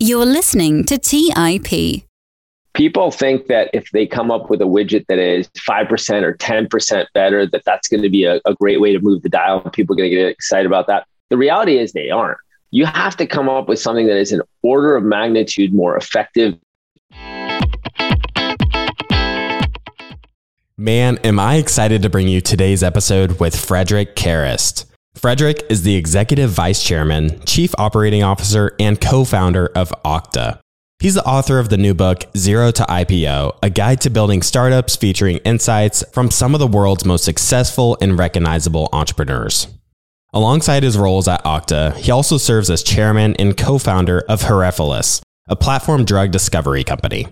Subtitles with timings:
[0.00, 2.04] You're listening to TIP.
[2.74, 7.06] People think that if they come up with a widget that is 5% or 10%
[7.14, 9.60] better, that that's going to be a, a great way to move the dial.
[9.70, 11.08] People are going to get excited about that.
[11.30, 12.38] The reality is they aren't.
[12.70, 16.56] You have to come up with something that is an order of magnitude more effective.
[20.76, 24.84] Man, am I excited to bring you today's episode with Frederic Kerrest.
[25.18, 30.60] Frederic is the executive vice chairman, chief operating officer, and co founder of Okta.
[31.00, 34.94] He's the author of the new book, Zero to IPO, a guide to building startups
[34.94, 39.66] featuring insights from some of the world's most successful and recognizable entrepreneurs.
[40.32, 45.20] Alongside his roles at Okta, he also serves as chairman and co founder of Herophilus,
[45.48, 47.26] a platform drug discovery company.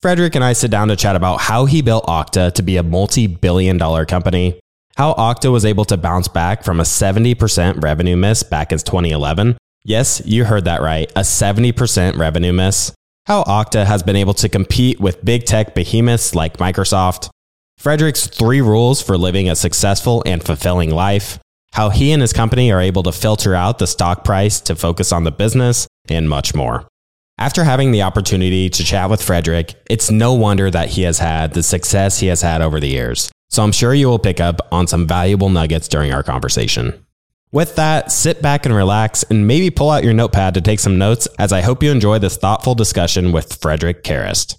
[0.00, 2.82] Frederic and I sit down to chat about how he built Okta to be a
[2.82, 4.58] multi billion dollar company,
[4.96, 9.58] how Okta was able to bounce back from a 70% revenue miss back in 2011.
[9.84, 12.92] Yes, you heard that right, a 70% revenue miss.
[13.26, 17.28] How Okta has been able to compete with big tech behemoths like Microsoft.
[17.76, 21.38] Frederic's three rules for living a successful and fulfilling life.
[21.72, 25.12] How he and his company are able to filter out the stock price to focus
[25.12, 26.88] on the business, and much more.
[27.36, 31.52] After having the opportunity to chat with Frederic, it's no wonder that he has had
[31.52, 33.30] the success he has had over the years.
[33.56, 37.06] So I'm sure you will pick up on some valuable nuggets during our conversation.
[37.52, 40.98] With that, sit back and relax and maybe pull out your notepad to take some
[40.98, 44.58] notes as I hope you enjoy this thoughtful discussion with Frederic Kerrest.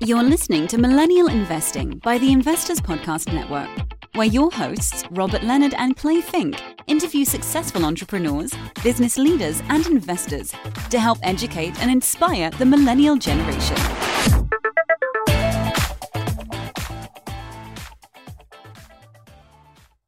[0.00, 3.70] You're listening to Millennial Investing by the Investors Podcast Network,
[4.16, 8.52] where your hosts, Robert Leonard and Clay Fink, interview successful entrepreneurs,
[8.84, 10.52] business leaders, and investors
[10.90, 13.78] to help educate and inspire the millennial generation.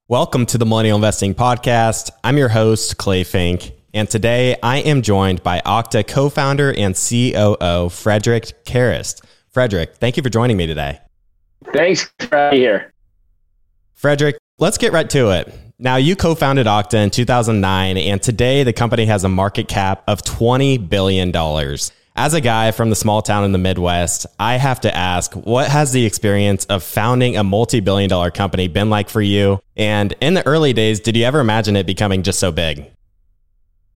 [0.08, 2.10] Welcome to the Millennial Investing Podcast.
[2.22, 6.94] I'm your host, Clay Fink, and today I am joined by Okta co founder and
[6.94, 9.24] COO, Frederic Kerrest.
[9.48, 11.00] Frederic, thank you for joining me today.
[11.72, 12.92] Thanks for being here.
[13.94, 15.50] Frederic, let's get right to it.
[15.78, 20.04] Now, you co founded Okta in 2009, and today the company has a market cap
[20.06, 21.32] of $20 billion.
[22.16, 25.68] As a guy from the small town in the Midwest, I have to ask, what
[25.68, 29.58] has the experience of founding a multi billion dollar company been like for you?
[29.76, 32.88] And in the early days, did you ever imagine it becoming just so big?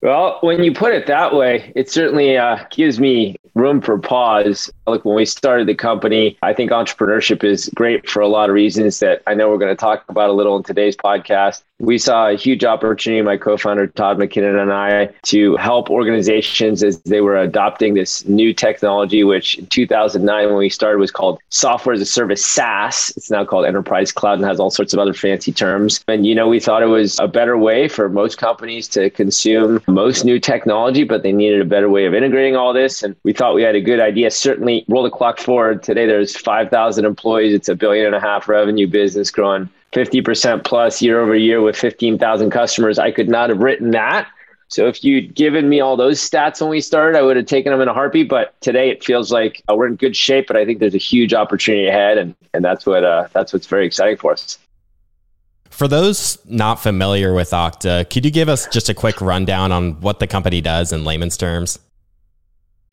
[0.01, 4.71] Well, when you put it that way, it certainly uh, gives me room for pause.
[4.85, 8.53] Look, when we started the company, I think entrepreneurship is great for a lot of
[8.53, 11.63] reasons that I know we're going to talk about a little in today's podcast.
[11.79, 16.83] We saw a huge opportunity, my co founder Todd McKinnon and I, to help organizations
[16.83, 21.39] as they were adopting this new technology, which in 2009, when we started, was called
[21.49, 23.13] Software as a Service SaaS.
[23.15, 26.03] It's now called Enterprise Cloud and has all sorts of other fancy terms.
[26.07, 29.81] And, you know, we thought it was a better way for most companies to consume
[29.87, 33.03] most new technology, but they needed a better way of integrating all this.
[33.03, 34.29] And we thought we had a good idea.
[34.29, 35.81] Certainly, roll the clock forward.
[35.83, 37.53] Today, there's 5,000 employees.
[37.53, 41.75] It's a billion and a half revenue business growing 50% plus year over year with
[41.75, 42.99] 15,000 customers.
[42.99, 44.27] I could not have written that.
[44.69, 47.71] So if you'd given me all those stats when we started, I would have taken
[47.71, 48.27] them in a heartbeat.
[48.27, 50.99] But today it feels like uh, we're in good shape, but I think there's a
[50.99, 54.59] huge opportunity ahead, and and that's what uh, that's what's very exciting for us.
[55.77, 60.01] For those not familiar with Okta, could you give us just a quick rundown on
[60.01, 61.77] what the company does in layman's terms?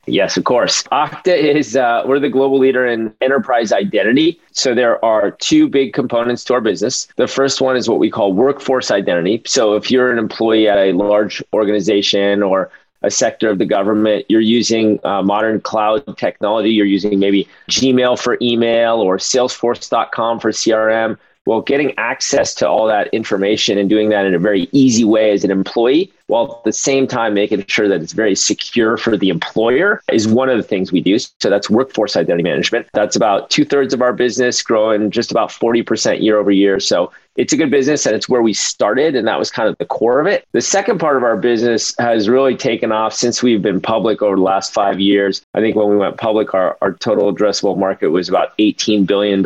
[0.05, 0.83] Yes, of course.
[0.91, 4.39] Okta is, uh, we're the global leader in enterprise identity.
[4.51, 7.07] So there are two big components to our business.
[7.15, 9.41] The first one is what we call workforce identity.
[9.47, 12.69] So if you're an employee at a large organization or
[13.01, 18.19] a sector of the government, you're using uh, modern cloud technology, you're using maybe Gmail
[18.19, 21.17] for email or Salesforce.com for CRM.
[21.45, 25.31] Well, getting access to all that information and doing that in a very easy way
[25.31, 29.15] as an employee while at the same time making sure that it's very secure for
[29.17, 31.19] the employer is one of the things we do.
[31.19, 32.87] So that's workforce identity management.
[32.93, 36.79] That's about two thirds of our business, growing just about 40% year over year.
[36.79, 39.15] So it's a good business and it's where we started.
[39.15, 40.47] And that was kind of the core of it.
[40.53, 44.35] The second part of our business has really taken off since we've been public over
[44.35, 45.41] the last five years.
[45.53, 49.43] I think when we went public, our, our total addressable market was about $18 billion.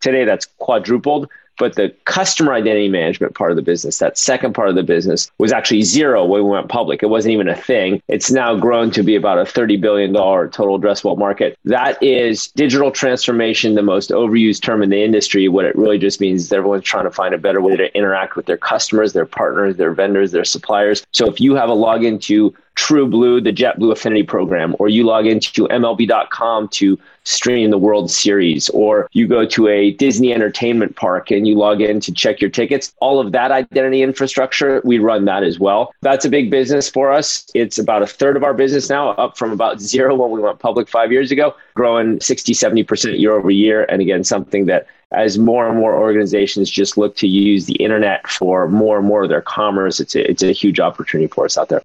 [0.00, 1.28] Today, that's quadrupled.
[1.58, 5.30] But the customer identity management part of the business, that second part of the business,
[5.38, 7.02] was actually zero when we went public.
[7.02, 8.02] It wasn't even a thing.
[8.08, 11.58] It's now grown to be about a $30 billion total addressable market.
[11.64, 15.48] That is digital transformation, the most overused term in the industry.
[15.48, 18.36] What it really just means is everyone's trying to find a better way to interact
[18.36, 21.04] with their customers, their partners, their vendors, their suppliers.
[21.12, 25.26] So if you have a login to TrueBlue, the JetBlue Affinity program, or you log
[25.26, 31.32] into MLB.com to stream the World Series, or you go to a Disney entertainment park
[31.32, 32.94] and you log in to check your tickets.
[33.00, 35.92] All of that identity infrastructure, we run that as well.
[36.02, 37.46] That's a big business for us.
[37.52, 40.60] It's about a third of our business now, up from about zero when we went
[40.60, 43.86] public five years ago, growing 60, 70% year over year.
[43.86, 48.28] And again, something that as more and more organizations just look to use the internet
[48.28, 51.58] for more and more of their commerce, it's a, it's a huge opportunity for us
[51.58, 51.82] out there.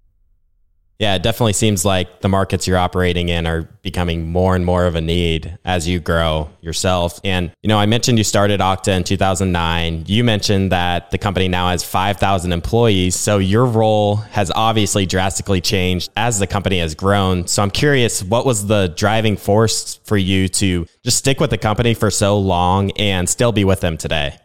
[1.03, 4.85] Yeah, it definitely seems like the markets you're operating in are becoming more and more
[4.85, 7.19] of a need as you grow yourself.
[7.25, 10.05] And, you know, I mentioned you started Okta in 2009.
[10.07, 13.17] You mentioned that the company now has 5,000 employees.
[13.17, 17.47] So your role has obviously drastically changed as the company has grown.
[17.47, 21.57] So I'm curious, what was the driving force for you to just stick with the
[21.57, 24.37] company for so long and still be with them today?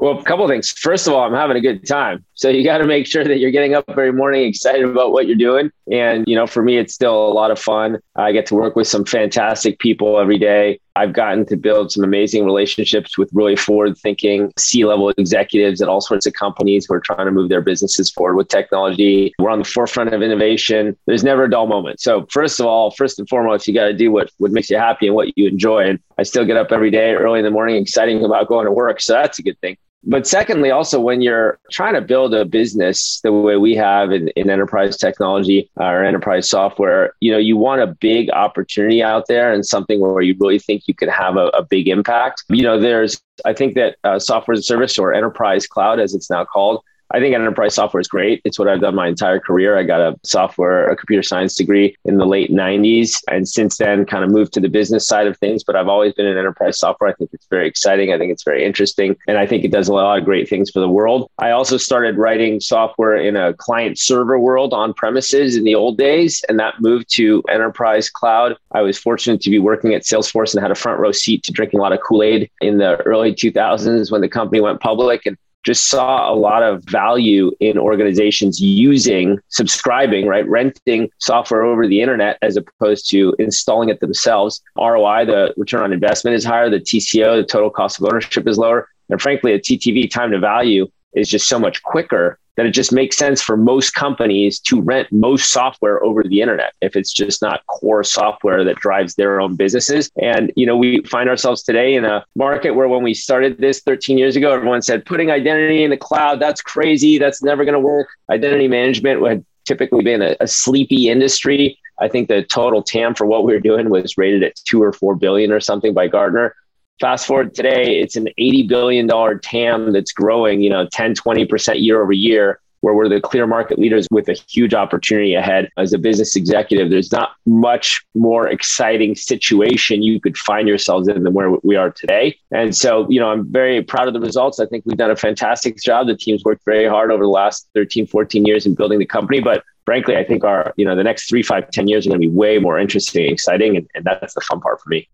[0.00, 0.70] Well, a couple of things.
[0.70, 2.24] First of all, I'm having a good time.
[2.32, 5.26] So you got to make sure that you're getting up every morning excited about what
[5.26, 5.70] you're doing.
[5.92, 7.98] And, you know, for me, it's still a lot of fun.
[8.16, 10.80] I get to work with some fantastic people every day.
[10.96, 15.88] I've gotten to build some amazing relationships with really forward thinking C level executives at
[15.88, 19.34] all sorts of companies who are trying to move their businesses forward with technology.
[19.38, 20.96] We're on the forefront of innovation.
[21.06, 22.00] There's never a dull moment.
[22.00, 24.78] So, first of all, first and foremost, you got to do what, what makes you
[24.78, 25.84] happy and what you enjoy.
[25.84, 28.72] And I still get up every day early in the morning, exciting about going to
[28.72, 29.02] work.
[29.02, 29.76] So, that's a good thing.
[30.02, 34.28] But secondly, also when you're trying to build a business the way we have in,
[34.28, 39.26] in enterprise technology uh, or enterprise software, you know, you want a big opportunity out
[39.28, 42.44] there and something where you really think you can have a, a big impact.
[42.48, 46.14] You know, there's, I think that uh, software as a service or enterprise cloud, as
[46.14, 48.40] it's now called, I think enterprise software is great.
[48.44, 49.76] It's what I've done my entire career.
[49.76, 53.20] I got a software, a computer science degree in the late 90s.
[53.28, 55.64] And since then, kind of moved to the business side of things.
[55.64, 57.10] But I've always been in enterprise software.
[57.10, 58.12] I think it's very exciting.
[58.12, 59.16] I think it's very interesting.
[59.26, 61.28] And I think it does a lot of great things for the world.
[61.38, 65.98] I also started writing software in a client server world on premises in the old
[65.98, 66.44] days.
[66.48, 68.56] And that moved to enterprise cloud.
[68.72, 71.52] I was fortunate to be working at Salesforce and had a front row seat to
[71.52, 75.26] drinking a lot of Kool Aid in the early 2000s when the company went public.
[75.26, 80.48] And just saw a lot of value in organizations using subscribing, right?
[80.48, 84.62] Renting software over the internet as opposed to installing it themselves.
[84.76, 86.70] ROI, the return on investment is higher.
[86.70, 88.88] The TCO, the total cost of ownership is lower.
[89.10, 92.92] And frankly, a TTV time to value is just so much quicker that it just
[92.92, 97.40] makes sense for most companies to rent most software over the internet if it's just
[97.40, 100.10] not core software that drives their own businesses.
[100.20, 103.80] And, you know, we find ourselves today in a market where when we started this
[103.80, 107.18] 13 years ago, everyone said putting identity in the cloud, that's crazy.
[107.18, 108.08] That's never going to work.
[108.28, 111.78] Identity management had typically been a, a sleepy industry.
[111.98, 114.92] I think the total TAM for what we were doing was rated at two or
[114.92, 116.54] four billion or something by Gartner.
[117.00, 122.02] Fast forward today, it's an $80 billion TAM that's growing, you know, 10, 20% year
[122.02, 125.70] over year, where we're the clear market leaders with a huge opportunity ahead.
[125.78, 131.24] As a business executive, there's not much more exciting situation you could find yourselves in
[131.24, 132.38] than where we are today.
[132.50, 134.60] And so, you know, I'm very proud of the results.
[134.60, 136.06] I think we've done a fantastic job.
[136.06, 139.40] The team's worked very hard over the last 13, 14 years in building the company,
[139.40, 142.20] but frankly, I think our, you know, the next three, five, 10 years are going
[142.20, 143.78] to be way more interesting and exciting.
[143.78, 145.08] And, and that's the fun part for me.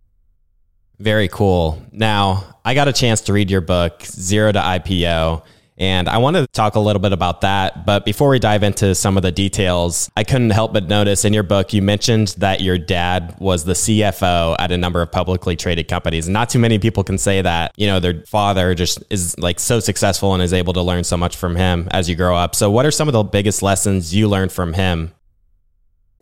[0.98, 1.82] Very cool.
[1.92, 5.42] Now, I got a chance to read your book, Zero to IPO,
[5.78, 7.84] and I want to talk a little bit about that.
[7.84, 11.34] But before we dive into some of the details, I couldn't help but notice in
[11.34, 15.54] your book, you mentioned that your dad was the CFO at a number of publicly
[15.54, 16.28] traded companies.
[16.28, 19.80] Not too many people can say that, you know, their father just is like so
[19.80, 22.54] successful and is able to learn so much from him as you grow up.
[22.54, 25.12] So, what are some of the biggest lessons you learned from him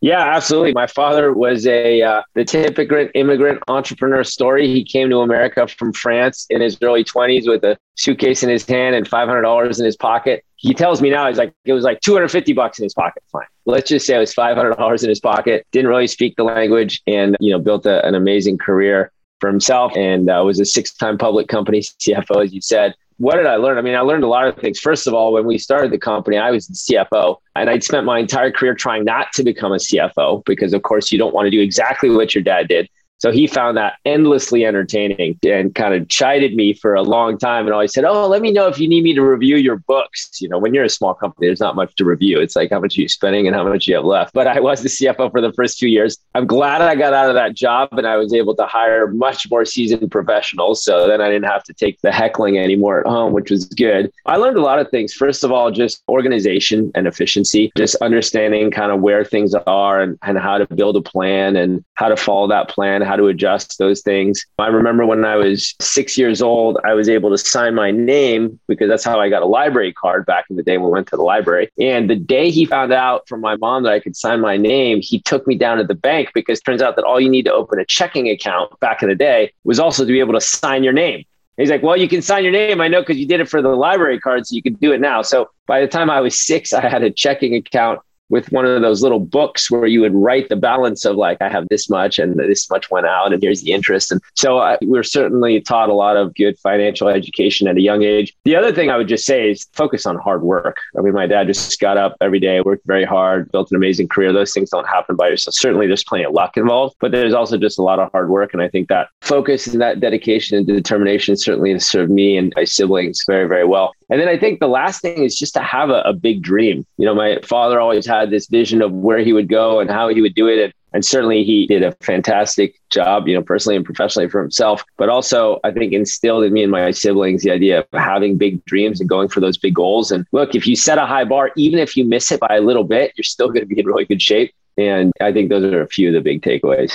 [0.04, 0.74] yeah, absolutely.
[0.74, 4.68] My father was a uh, the typical immigrant entrepreneur story.
[4.68, 8.66] He came to America from France in his early 20s with a suitcase in his
[8.66, 10.44] hand and $500 in his pocket.
[10.56, 13.22] He tells me now he's like it was like 250 bucks in his pocket.
[13.32, 13.46] Fine.
[13.64, 15.66] Let's just say it was $500 in his pocket.
[15.72, 19.96] Didn't really speak the language and you know built a, an amazing career for himself
[19.96, 23.78] and uh, was a six-time public company CFO as you said what did I learn?
[23.78, 24.80] I mean, I learned a lot of things.
[24.80, 28.04] First of all, when we started the company, I was the CFO and I'd spent
[28.04, 31.46] my entire career trying not to become a CFO because, of course, you don't want
[31.46, 32.88] to do exactly what your dad did.
[33.18, 37.64] So he found that endlessly entertaining and kind of chided me for a long time
[37.66, 40.40] and always said, Oh, let me know if you need me to review your books.
[40.40, 42.40] You know, when you're a small company, there's not much to review.
[42.40, 44.34] It's like how much are you spending and how much you have left.
[44.34, 46.18] But I was the CFO for the first two years.
[46.34, 49.48] I'm glad I got out of that job and I was able to hire much
[49.50, 50.84] more seasoned professionals.
[50.84, 54.12] So then I didn't have to take the heckling anymore at home, which was good.
[54.26, 55.12] I learned a lot of things.
[55.12, 60.18] First of all, just organization and efficiency, just understanding kind of where things are and,
[60.22, 63.78] and how to build a plan and how to follow that plan how to adjust
[63.78, 64.44] those things.
[64.58, 68.58] I remember when I was six years old, I was able to sign my name
[68.66, 71.08] because that's how I got a library card back in the day when we went
[71.08, 71.70] to the library.
[71.78, 75.00] And the day he found out from my mom that I could sign my name,
[75.00, 77.52] he took me down to the bank because turns out that all you need to
[77.52, 80.82] open a checking account back in the day was also to be able to sign
[80.82, 81.24] your name.
[81.56, 82.80] He's like, well, you can sign your name.
[82.80, 85.00] I know because you did it for the library card, so you can do it
[85.00, 85.22] now.
[85.22, 88.82] So by the time I was six, I had a checking account with one of
[88.82, 92.18] those little books where you would write the balance of like I have this much
[92.18, 95.60] and this much went out and here's the interest and so uh, we are certainly
[95.60, 98.34] taught a lot of good financial education at a young age.
[98.44, 100.78] The other thing I would just say is focus on hard work.
[100.98, 104.08] I mean my dad just got up every day, worked very hard, built an amazing
[104.08, 104.32] career.
[104.32, 105.54] Those things don't happen by yourself.
[105.54, 108.54] Certainly there's plenty of luck involved, but there's also just a lot of hard work
[108.54, 112.52] and I think that focus and that dedication and determination certainly has served me and
[112.56, 113.92] my siblings very very well.
[114.10, 116.86] And then I think the last thing is just to have a, a, big dream.
[116.98, 120.08] You know, my father always had this vision of where he would go and how
[120.08, 120.58] he would do it.
[120.58, 124.84] And, and certainly he did a fantastic job, you know, personally and professionally for himself.
[124.96, 128.64] But also, I think instilled in me and my siblings the idea of having big
[128.64, 130.12] dreams and going for those big goals.
[130.12, 132.60] And look, if you set a high bar, even if you miss it by a
[132.60, 134.54] little bit, you're still going to be in really good shape.
[134.76, 136.92] And I think those are a few of the big takeaways.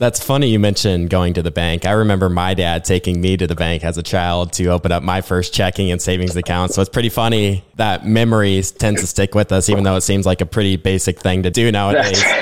[0.00, 1.84] That's funny you mentioned going to the bank.
[1.84, 5.02] I remember my dad taking me to the bank as a child to open up
[5.02, 6.72] my first checking and savings account.
[6.72, 10.24] So it's pretty funny that memory tends to stick with us, even though it seems
[10.24, 12.24] like a pretty basic thing to do nowadays.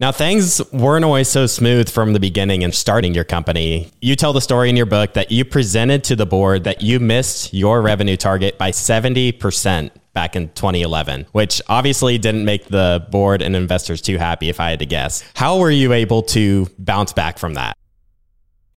[0.00, 3.90] Now, things weren't always so smooth from the beginning in starting your company.
[4.00, 7.00] You tell the story in your book that you presented to the board that you
[7.00, 13.40] missed your revenue target by 70% back in 2011, which obviously didn't make the board
[13.40, 15.22] and investors too happy, if I had to guess.
[15.34, 17.76] How were you able to bounce back from that?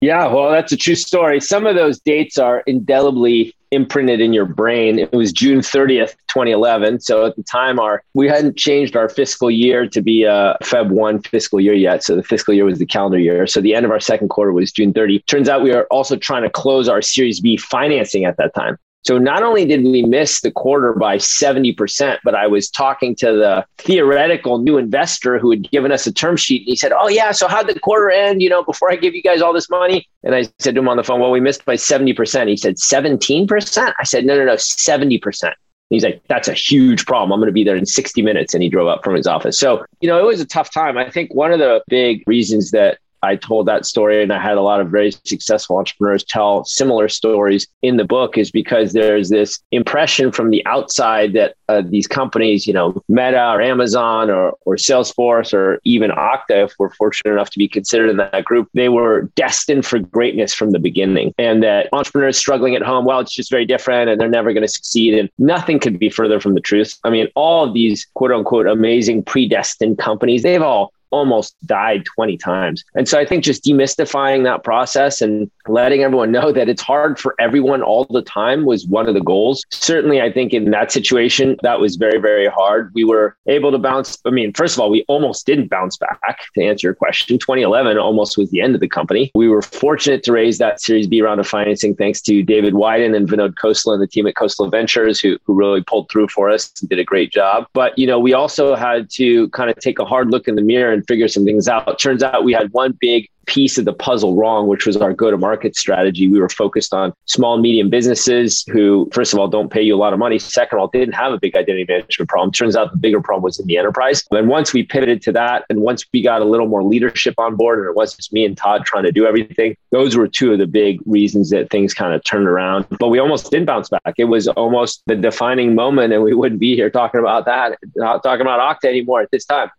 [0.03, 1.41] Yeah, well, that's a true story.
[1.41, 4.99] Some of those dates are indelibly imprinted in your brain.
[4.99, 7.01] It was June 30th, 2011.
[7.01, 10.91] So at the time, our we hadn't changed our fiscal year to be a Feb
[10.91, 12.05] 1 fiscal year yet.
[12.05, 13.47] So the fiscal year was the calendar year.
[13.47, 15.21] So the end of our second quarter was June 30.
[15.21, 18.77] Turns out we were also trying to close our Series B financing at that time.
[19.03, 23.33] So not only did we miss the quarter by 70%, but I was talking to
[23.33, 26.63] the theoretical new investor who had given us a term sheet.
[26.63, 27.33] And he said, Oh, yeah.
[27.33, 28.43] So how'd the quarter end?
[28.43, 30.07] You know, before I give you guys all this money?
[30.23, 32.49] And I said to him on the phone, Well, we missed by 70%.
[32.49, 33.95] He said, 17%?
[33.99, 35.53] I said, No, no, no, 70%.
[35.89, 37.33] He's like, that's a huge problem.
[37.33, 38.55] I'm going to be there in 60 minutes.
[38.55, 39.59] And he drove up from his office.
[39.59, 40.97] So, you know, it was a tough time.
[40.97, 44.57] I think one of the big reasons that I told that story and I had
[44.57, 49.29] a lot of very successful entrepreneurs tell similar stories in the book is because there's
[49.29, 54.55] this impression from the outside that uh, these companies, you know, Meta or Amazon or,
[54.65, 58.69] or Salesforce or even Okta, if we're fortunate enough to be considered in that group,
[58.75, 61.35] they were destined for greatness from the beginning.
[61.39, 64.67] And that entrepreneurs struggling at home, well, it's just very different and they're never going
[64.67, 65.19] to succeed.
[65.19, 66.99] And nothing could be further from the truth.
[67.05, 72.37] I mean, all of these quote unquote amazing predestined companies, they've all almost died 20
[72.37, 72.85] times.
[72.95, 77.19] And so I think just demystifying that process and letting everyone know that it's hard
[77.19, 79.65] for everyone all the time was one of the goals.
[79.71, 82.93] Certainly, I think in that situation, that was very, very hard.
[82.95, 84.19] We were able to bounce.
[84.25, 87.39] I mean, first of all, we almost didn't bounce back to answer your question.
[87.39, 89.31] 2011 almost was the end of the company.
[89.35, 93.17] We were fortunate to raise that Series B round of financing thanks to David Weiden
[93.17, 96.51] and Vinod Khosla and the team at Khosla Ventures who, who really pulled through for
[96.51, 97.67] us and did a great job.
[97.73, 100.63] But, you know, we also had to kind of take a hard look in the
[100.63, 101.99] mirror figure some things out.
[101.99, 105.31] Turns out we had one big piece of the puzzle wrong, which was our go
[105.31, 106.29] to market strategy.
[106.29, 109.97] We were focused on small and medium businesses who, first of all, don't pay you
[109.97, 110.39] a lot of money.
[110.39, 112.53] Second of all, didn't have a big identity management problem.
[112.53, 114.25] Turns out the bigger problem was in the enterprise.
[114.31, 117.57] And once we pivoted to that, and once we got a little more leadership on
[117.57, 120.53] board, and it wasn't just me and Todd trying to do everything, those were two
[120.53, 122.87] of the big reasons that things kind of turned around.
[123.01, 124.15] But we almost did bounce back.
[124.17, 128.23] It was almost the defining moment, and we wouldn't be here talking about that, not
[128.23, 129.71] talking about Okta anymore at this time.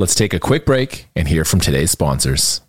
[0.00, 2.62] Let's take a quick break and hear from today's sponsors.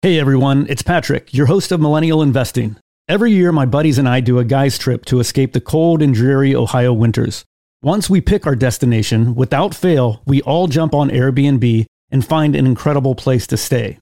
[0.00, 2.76] Hey everyone, it's Patrick, your host of Millennial Investing.
[3.06, 6.14] Every year, my buddies and I do a guy's trip to escape the cold and
[6.14, 7.44] dreary Ohio winters.
[7.82, 12.64] Once we pick our destination, without fail, we all jump on Airbnb and find an
[12.64, 13.98] incredible place to stay.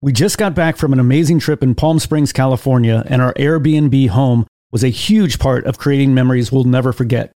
[0.00, 4.10] We just got back from an amazing trip in Palm Springs, California, and our Airbnb
[4.10, 7.32] home was a huge part of creating memories we'll never forget.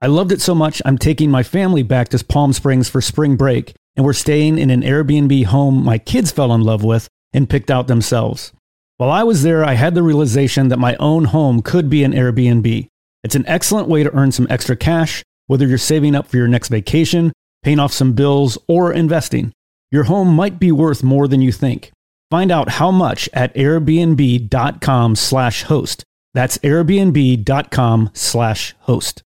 [0.00, 3.34] I loved it so much, I'm taking my family back to Palm Springs for spring
[3.34, 7.50] break, and we're staying in an Airbnb home my kids fell in love with and
[7.50, 8.52] picked out themselves.
[8.96, 12.12] While I was there, I had the realization that my own home could be an
[12.12, 12.86] Airbnb.
[13.24, 16.46] It's an excellent way to earn some extra cash, whether you're saving up for your
[16.46, 17.32] next vacation,
[17.64, 19.52] paying off some bills, or investing.
[19.90, 21.90] Your home might be worth more than you think.
[22.30, 26.04] Find out how much at airbnb.com/host.
[26.34, 29.22] That's airbnb.com/host.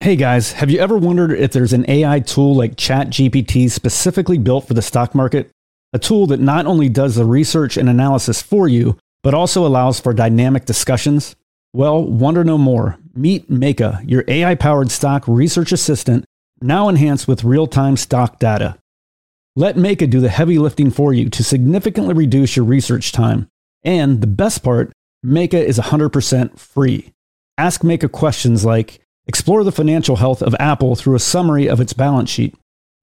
[0.00, 4.68] Hey guys, have you ever wondered if there's an AI tool like ChatGPT specifically built
[4.68, 5.50] for the stock market?
[5.94, 10.00] a tool that not only does the research and analysis for you, but also allows
[10.00, 11.36] for dynamic discussions?
[11.72, 12.98] Well, wonder no more.
[13.14, 16.24] Meet Meyka, your AI powered stock research assistant,
[16.60, 18.76] now enhanced with real time stock data.
[19.54, 23.46] Let Meyka do the heavy lifting for you to significantly reduce your research time.
[23.84, 24.92] And the best part,
[25.24, 27.12] Meyka is 100% free.
[27.56, 31.92] Ask Meyka questions like Explore the financial health of Apple through a summary of its
[31.92, 32.54] balance sheet.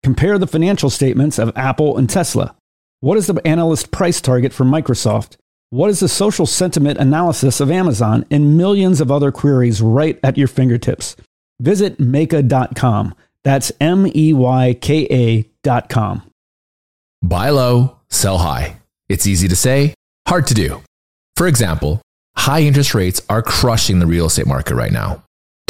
[0.04, 2.56] Compare the financial statements of Apple and Tesla.
[3.00, 5.38] What is the analyst price target for Microsoft?
[5.72, 8.26] What is the social sentiment analysis of Amazon?
[8.30, 11.16] And millions of other queries right at your fingertips.
[11.60, 13.16] Visit Meyka.com.
[13.44, 16.24] That's M E Y K A.com.
[17.24, 18.78] Buy low, sell high.
[19.10, 19.94] It's easy to say,
[20.28, 20.82] hard to do.
[21.36, 22.02] For example,
[22.36, 25.24] high interest rates are crushing the real estate market right now.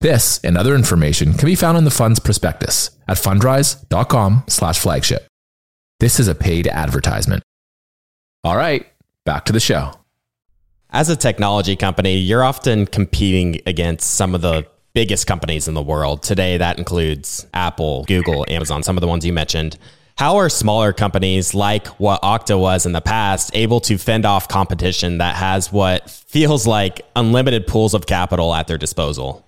[0.00, 5.26] This and other information can be found in the fund's prospectus at fundrise.com/flagship.
[5.98, 7.42] This is a paid advertisement.
[8.44, 8.86] All right,
[9.24, 9.94] back to the show.
[10.90, 15.82] As a technology company, you're often competing against some of the biggest companies in the
[15.82, 16.22] world.
[16.22, 19.78] Today that includes Apple, Google, Amazon, some of the ones you mentioned.
[20.16, 24.46] How are smaller companies like what Okta was in the past able to fend off
[24.48, 29.44] competition that has what feels like unlimited pools of capital at their disposal?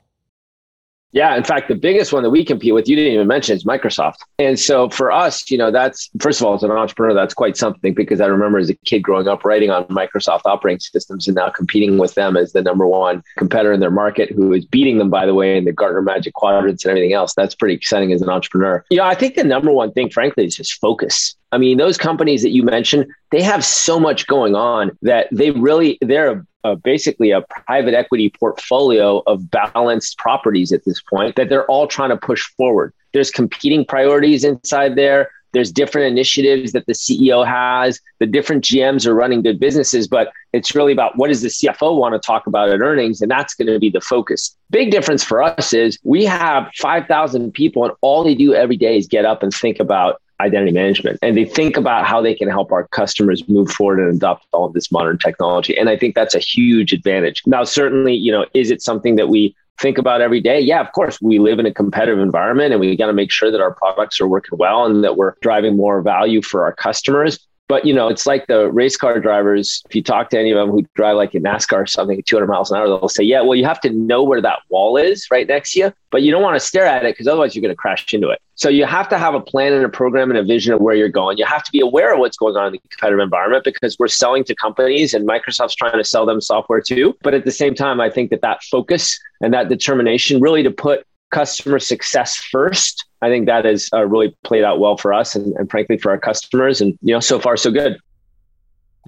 [1.12, 3.64] Yeah, in fact, the biggest one that we compete with, you didn't even mention, is
[3.64, 4.16] Microsoft.
[4.38, 7.56] And so for us, you know, that's first of all, as an entrepreneur, that's quite
[7.56, 11.34] something because I remember as a kid growing up writing on Microsoft operating systems and
[11.34, 14.98] now competing with them as the number one competitor in their market, who is beating
[14.98, 17.34] them, by the way, in the Gartner Magic Quadrants and everything else.
[17.34, 18.84] That's pretty exciting as an entrepreneur.
[18.90, 21.34] You know, I think the number one thing, frankly, is just focus.
[21.52, 25.50] I mean, those companies that you mentioned, they have so much going on that they
[25.50, 31.48] really, they're uh, basically a private equity portfolio of balanced properties at this point that
[31.48, 32.92] they're all trying to push forward.
[33.12, 35.30] There's competing priorities inside there.
[35.52, 38.00] There's different initiatives that the CEO has.
[38.20, 41.96] The different GMs are running good businesses, but it's really about what does the CFO
[41.96, 44.56] want to talk about at earnings, and that's going to be the focus.
[44.70, 48.96] Big difference for us is we have 5,000 people, and all they do every day
[48.96, 51.18] is get up and think about identity management.
[51.22, 54.64] And they think about how they can help our customers move forward and adopt all
[54.66, 55.76] of this modern technology.
[55.76, 57.42] And i think that's a huge advantage.
[57.46, 60.60] Now certainly you know is it something that we think about every day?
[60.60, 61.20] Yeah of course.
[61.20, 64.20] We live in a competitive environment and we got to make sure that our products
[64.20, 67.38] are working well and that we're driving more value for our customers
[67.70, 69.80] but you know, it's like the race car drivers.
[69.88, 72.26] If you talk to any of them who drive like in NASCAR or something at
[72.26, 74.96] 200 miles an hour, they'll say, "Yeah, well, you have to know where that wall
[74.96, 77.54] is right next to you, but you don't want to stare at it because otherwise
[77.54, 79.88] you're going to crash into it." So you have to have a plan and a
[79.88, 81.38] program and a vision of where you're going.
[81.38, 84.08] You have to be aware of what's going on in the competitive environment because we're
[84.08, 87.16] selling to companies and Microsoft's trying to sell them software too.
[87.22, 90.72] But at the same time, I think that that focus and that determination really to
[90.72, 93.06] put customer success first.
[93.22, 96.10] I think that has uh, really played out well for us and, and frankly for
[96.10, 96.80] our customers.
[96.80, 97.98] And, you know, so far, so good.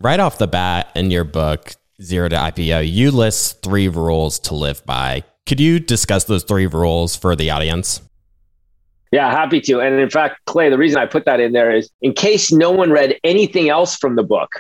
[0.01, 4.55] Right off the bat in your book, Zero to IPO, you list three rules to
[4.55, 5.23] live by.
[5.47, 8.01] Could you discuss those three rules for the audience?
[9.13, 9.81] Yeah, happy to.
[9.81, 12.71] And in fact, Clay, the reason I put that in there is in case no
[12.71, 14.51] one read anything else from the book,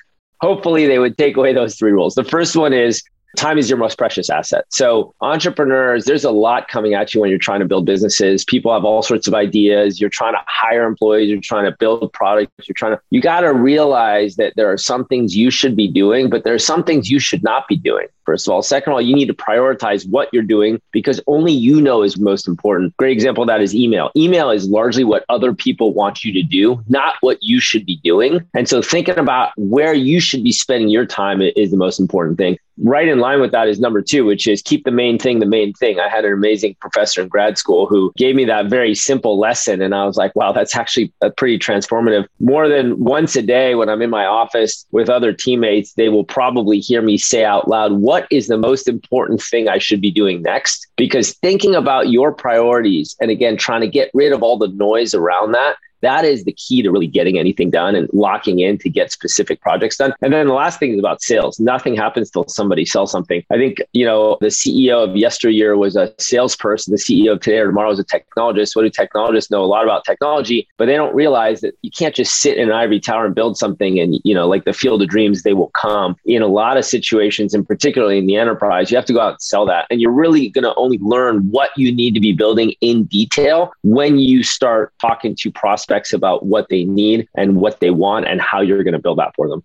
[0.40, 2.14] hopefully they would take away those three rules.
[2.14, 3.02] The first one is
[3.36, 4.64] time is your most precious asset.
[4.68, 8.44] So, entrepreneurs, there's a lot coming at you when you're trying to build businesses.
[8.44, 10.00] People have all sorts of ideas.
[10.00, 13.40] You're trying to hire employees, you're trying to build products, you're trying to, you got
[13.40, 16.84] to realize that there are some things you should be doing, but there are some
[16.84, 18.06] things you should not be doing.
[18.24, 21.52] First of all, second of all, you need to prioritize what you're doing because only
[21.52, 22.96] you know is most important.
[22.96, 24.10] Great example of that is email.
[24.16, 27.96] Email is largely what other people want you to do, not what you should be
[28.04, 28.40] doing.
[28.54, 32.38] And so thinking about where you should be spending your time is the most important
[32.38, 35.38] thing right in line with that is number two, which is keep the main thing
[35.38, 35.98] the main thing.
[35.98, 39.80] I had an amazing professor in grad school who gave me that very simple lesson.
[39.80, 42.26] And I was like, wow, that's actually a pretty transformative.
[42.40, 46.24] More than once a day when I'm in my office with other teammates, they will
[46.24, 50.10] probably hear me say out loud, what is the most important thing I should be
[50.10, 50.86] doing next?
[50.96, 55.14] Because thinking about your priorities and again, trying to get rid of all the noise
[55.14, 58.90] around that That is the key to really getting anything done and locking in to
[58.90, 60.12] get specific projects done.
[60.20, 61.58] And then the last thing is about sales.
[61.60, 63.44] Nothing happens till somebody sells something.
[63.50, 66.92] I think, you know, the CEO of yesteryear was a salesperson.
[66.92, 68.74] The CEO of today or tomorrow is a technologist.
[68.74, 69.62] What do technologists know?
[69.62, 72.74] A lot about technology, but they don't realize that you can't just sit in an
[72.74, 75.70] ivory tower and build something and, you know, like the field of dreams, they will
[75.70, 76.16] come.
[76.24, 79.34] In a lot of situations, and particularly in the enterprise, you have to go out
[79.34, 79.86] and sell that.
[79.88, 83.72] And you're really going to only learn what you need to be building in detail
[83.82, 88.40] when you start talking to prospects about what they need and what they want and
[88.40, 89.62] how you're going to build that for them.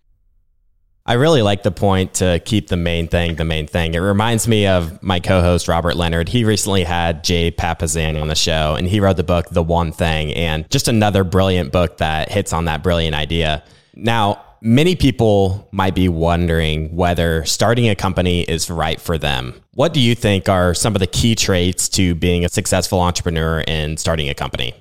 [1.07, 3.93] I really like the point to keep the main thing the main thing.
[3.93, 6.27] It reminds me of my co-host Robert Leonard.
[6.27, 9.93] He recently had Jay Papasan on the show and he wrote the book The One
[9.93, 13.63] Thing and just another brilliant book that hits on that brilliant idea.
[13.95, 19.55] Now, many people might be wondering whether starting a company is right for them.
[19.75, 23.63] What do you think are some of the key traits to being a successful entrepreneur
[23.65, 24.73] and starting a company?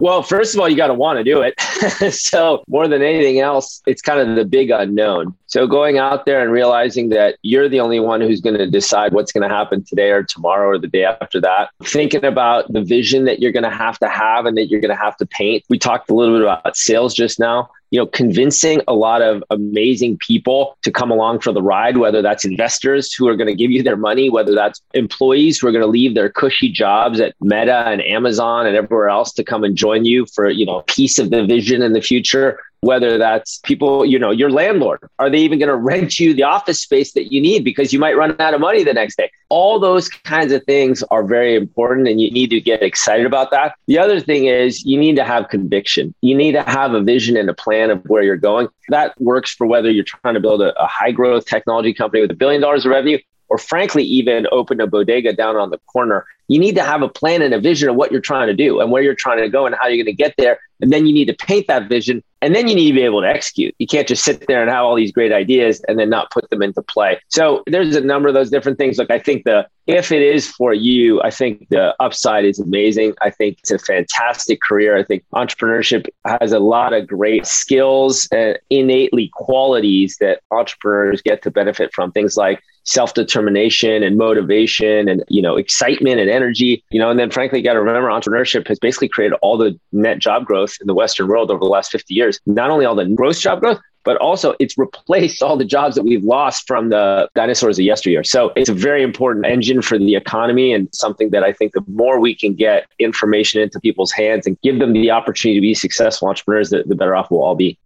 [0.00, 1.60] Well, first of all, you got to want to do it.
[2.14, 5.34] so, more than anything else, it's kind of the big unknown.
[5.46, 9.12] So, going out there and realizing that you're the only one who's going to decide
[9.12, 12.82] what's going to happen today or tomorrow or the day after that, thinking about the
[12.82, 15.26] vision that you're going to have to have and that you're going to have to
[15.26, 15.64] paint.
[15.68, 19.42] We talked a little bit about sales just now you know, convincing a lot of
[19.50, 23.54] amazing people to come along for the ride, whether that's investors who are going to
[23.54, 27.20] give you their money, whether that's employees who are going to leave their cushy jobs
[27.20, 30.78] at Meta and Amazon and everywhere else to come and join you for, you know,
[30.78, 35.00] a piece of the vision in the future whether that's people, you know, your landlord.
[35.18, 37.98] Are they even going to rent you the office space that you need because you
[37.98, 39.30] might run out of money the next day?
[39.48, 43.50] All those kinds of things are very important and you need to get excited about
[43.50, 43.74] that.
[43.86, 46.14] The other thing is you need to have conviction.
[46.20, 48.68] You need to have a vision and a plan of where you're going.
[48.88, 52.30] That works for whether you're trying to build a, a high growth technology company with
[52.30, 56.26] a billion dollars of revenue or frankly even open a bodega down on the corner
[56.48, 58.80] you need to have a plan and a vision of what you're trying to do
[58.80, 61.06] and where you're trying to go and how you're going to get there and then
[61.06, 63.74] you need to paint that vision and then you need to be able to execute.
[63.78, 66.48] You can't just sit there and have all these great ideas and then not put
[66.50, 67.18] them into play.
[67.28, 68.96] So there's a number of those different things.
[68.96, 73.14] Like I think the if it is for you, I think the upside is amazing.
[73.20, 74.96] I think it's a fantastic career.
[74.96, 81.42] I think entrepreneurship has a lot of great skills and innately qualities that entrepreneurs get
[81.42, 82.12] to benefit from.
[82.12, 87.30] Things like self-determination and motivation and you know excitement and energy you know and then
[87.30, 90.86] frankly you got to remember entrepreneurship has basically created all the net job growth in
[90.86, 93.78] the western world over the last 50 years not only all the gross job growth
[94.04, 98.24] but also it's replaced all the jobs that we've lost from the dinosaurs of yesteryear.
[98.24, 101.84] So it's a very important engine for the economy and something that I think the
[101.88, 105.74] more we can get information into people's hands and give them the opportunity to be
[105.74, 107.78] successful entrepreneurs, the, the better off we'll all be.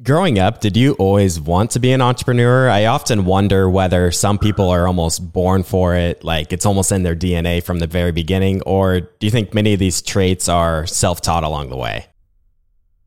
[0.00, 2.68] Growing up, did you always want to be an entrepreneur?
[2.68, 7.02] I often wonder whether some people are almost born for it, like it's almost in
[7.02, 10.86] their DNA from the very beginning, or do you think many of these traits are
[10.86, 12.06] self taught along the way?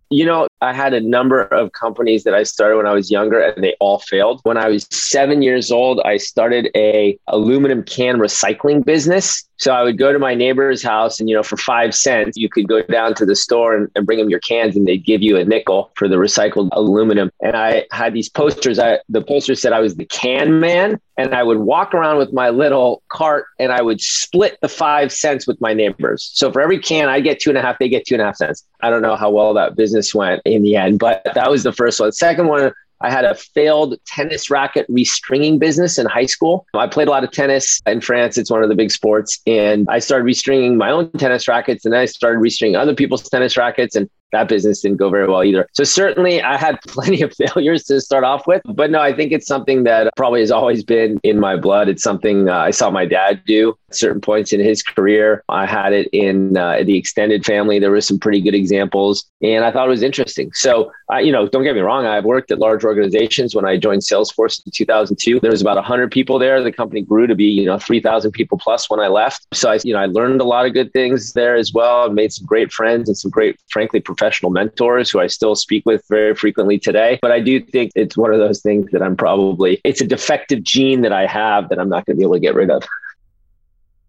[0.09, 3.39] You know, I had a number of companies that I started when I was younger
[3.39, 4.41] and they all failed.
[4.43, 9.43] When I was 7 years old, I started a aluminum can recycling business.
[9.61, 12.49] So I would go to my neighbor's house and, you know, for five cents, you
[12.49, 15.21] could go down to the store and, and bring them your cans and they'd give
[15.21, 17.29] you a nickel for the recycled aluminum.
[17.41, 18.79] And I had these posters.
[18.79, 20.99] I, the poster said I was the can man.
[21.15, 25.11] And I would walk around with my little cart and I would split the five
[25.11, 26.31] cents with my neighbors.
[26.33, 28.25] So for every can, I get two and a half, they get two and a
[28.25, 28.65] half cents.
[28.81, 31.73] I don't know how well that business went in the end, but that was the
[31.73, 32.11] first one.
[32.11, 36.65] Second one, I had a failed tennis racket restringing business in high school.
[36.73, 38.37] I played a lot of tennis in France.
[38.37, 39.39] It's one of the big sports.
[39.47, 43.27] And I started restringing my own tennis rackets and then I started restringing other people's
[43.27, 43.95] tennis rackets.
[43.95, 45.67] And that business didn't go very well either.
[45.73, 49.31] So certainly I had plenty of failures to start off with, but no, I think
[49.31, 51.89] it's something that probably has always been in my blood.
[51.89, 55.43] It's something uh, I saw my dad do at certain points in his career.
[55.49, 57.79] I had it in uh, the extended family.
[57.79, 60.51] There were some pretty good examples and I thought it was interesting.
[60.53, 62.05] So, uh, you know, don't get me wrong.
[62.05, 63.55] I've worked at large organizations.
[63.55, 66.61] When I joined Salesforce in 2002, there was about 100 people there.
[66.63, 69.47] The company grew to be, you know, 3,000 people plus when I left.
[69.53, 72.05] So I, you know, I learned a lot of good things there as well.
[72.05, 75.83] I made some great friends and some great, frankly, professional mentors who I still speak
[75.83, 77.17] with very frequently today.
[77.23, 80.61] But I do think it's one of those things that I'm probably, it's a defective
[80.61, 82.83] gene that I have that I'm not going to be able to get rid of.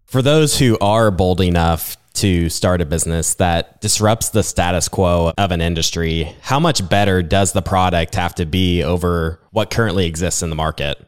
[0.05, 5.33] For those who are bold enough to start a business that disrupts the status quo
[5.35, 10.05] of an industry, how much better does the product have to be over what currently
[10.05, 11.03] exists in the market?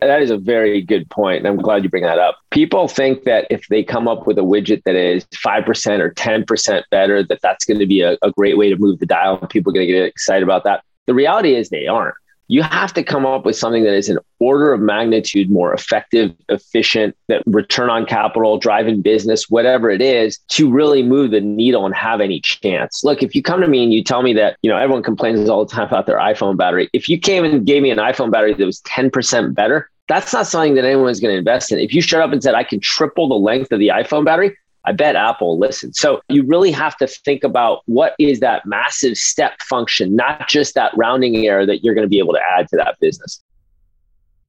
[0.00, 1.38] That is a very good point.
[1.38, 2.38] And I'm glad you bring that up.
[2.50, 6.82] People think that if they come up with a widget that is 5% or 10%
[6.90, 9.70] better, that that's going to be a, a great way to move the dial people
[9.70, 10.84] are going to get excited about that.
[11.06, 12.14] The reality is they aren't.
[12.48, 16.34] You have to come up with something that is an order of magnitude more effective,
[16.48, 21.84] efficient, that return on capital, driving business, whatever it is, to really move the needle
[21.84, 23.04] and have any chance.
[23.04, 25.48] Look, if you come to me and you tell me that, you know, everyone complains
[25.48, 26.88] all the time about their iPhone battery.
[26.92, 30.46] If you came and gave me an iPhone battery that was 10% better, that's not
[30.46, 31.78] something that anyone's going to invest in.
[31.78, 34.56] If you showed up and said, I can triple the length of the iPhone battery,
[34.88, 35.98] I bet Apple listens.
[35.98, 40.74] So you really have to think about what is that massive step function, not just
[40.76, 43.42] that rounding error that you're going to be able to add to that business.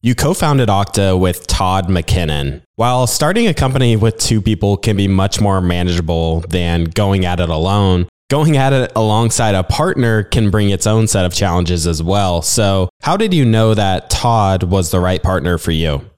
[0.02, 2.62] You co founded Okta with Todd McKinnon.
[2.78, 7.42] While starting a company with two people can be much more manageable than going at
[7.42, 11.86] it alone, going at it alongside a partner can bring its own set of challenges
[11.86, 12.42] as well.
[12.42, 16.10] So, how did you know that Todd was the right partner for you?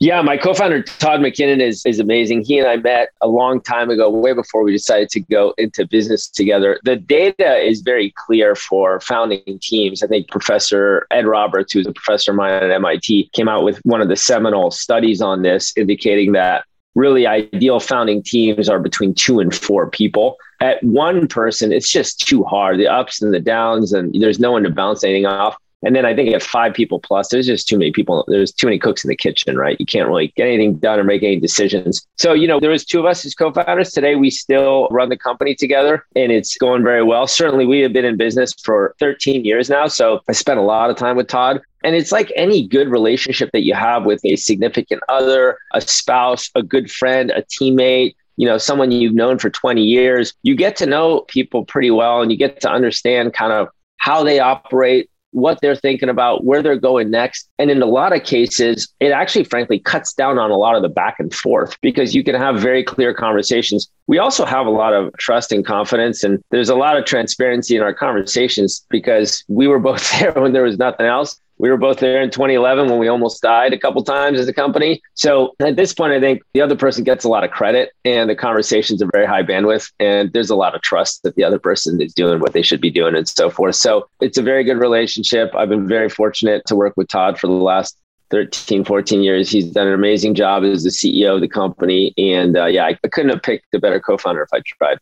[0.00, 2.44] Yeah, my co-founder Todd McKinnon is is amazing.
[2.44, 5.86] He and I met a long time ago, way before we decided to go into
[5.86, 6.80] business together.
[6.84, 10.02] The data is very clear for founding teams.
[10.02, 13.78] I think Professor Ed Roberts, who's a professor of mine at MIT, came out with
[13.84, 16.64] one of the seminal studies on this, indicating that
[16.96, 20.36] really ideal founding teams are between two and four people.
[20.60, 22.78] At one person, it's just too hard.
[22.78, 25.56] The ups and the downs, and there's no one to bounce anything off.
[25.84, 28.24] And then I think at five people plus, there's just too many people.
[28.28, 29.76] There's too many cooks in the kitchen, right?
[29.78, 32.06] You can't really get anything done or make any decisions.
[32.16, 33.92] So, you know, there was two of us as co-founders.
[33.92, 37.26] Today, we still run the company together and it's going very well.
[37.26, 39.86] Certainly, we have been in business for 13 years now.
[39.86, 41.60] So I spent a lot of time with Todd.
[41.82, 46.50] And it's like any good relationship that you have with a significant other, a spouse,
[46.54, 50.76] a good friend, a teammate, you know, someone you've known for 20 years, you get
[50.76, 53.68] to know people pretty well and you get to understand kind of
[53.98, 57.48] how they operate, what they're thinking about, where they're going next.
[57.58, 60.82] And in a lot of cases, it actually, frankly, cuts down on a lot of
[60.82, 63.90] the back and forth because you can have very clear conversations.
[64.06, 67.76] We also have a lot of trust and confidence, and there's a lot of transparency
[67.76, 71.40] in our conversations because we were both there when there was nothing else.
[71.58, 74.52] We were both there in 2011 when we almost died a couple times as a
[74.52, 75.00] company.
[75.14, 78.28] So at this point, I think the other person gets a lot of credit and
[78.28, 81.58] the conversations are very high bandwidth and there's a lot of trust that the other
[81.58, 83.76] person is doing what they should be doing and so forth.
[83.76, 85.54] So it's a very good relationship.
[85.54, 87.96] I've been very fortunate to work with Todd for the last
[88.30, 89.48] 13, 14 years.
[89.48, 92.12] He's done an amazing job as the CEO of the company.
[92.18, 94.98] And uh, yeah, I couldn't have picked a better co founder if I tried.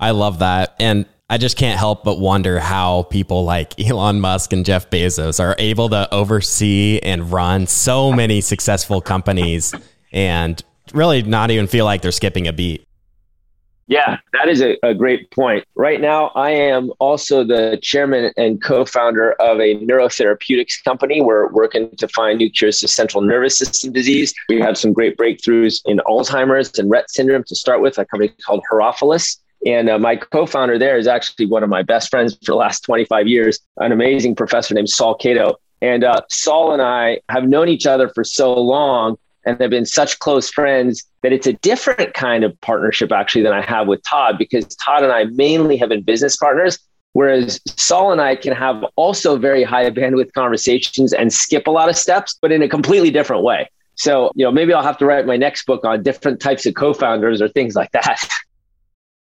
[0.00, 0.76] I love that.
[0.78, 5.40] And I just can't help but wonder how people like Elon Musk and Jeff Bezos
[5.40, 9.74] are able to oversee and run so many successful companies
[10.10, 10.62] and
[10.94, 12.84] really not even feel like they're skipping a beat.
[13.88, 15.64] Yeah, that is a, a, great point.
[15.74, 21.22] Right now, I am also the chairman and co founder of a neurotherapeutics company.
[21.22, 24.34] We're working to find new cures to central nervous system disease.
[24.50, 28.30] We have some great breakthroughs in Alzheimer's and Rett syndrome to start with, a company
[28.44, 29.38] called Herophilus.
[29.66, 32.80] And uh, my co-founder there is actually one of my best friends for the last
[32.80, 35.56] 25 years, an amazing professor named Saul Kato.
[35.82, 39.86] And uh, Saul and I have known each other for so long and have been
[39.86, 44.02] such close friends that it's a different kind of partnership actually than I have with
[44.02, 46.78] Todd because Todd and I mainly have been business partners.
[47.14, 51.88] Whereas Saul and I can have also very high bandwidth conversations and skip a lot
[51.88, 53.68] of steps, but in a completely different way.
[53.96, 56.74] So, you know, maybe I'll have to write my next book on different types of
[56.74, 58.28] co founders or things like that.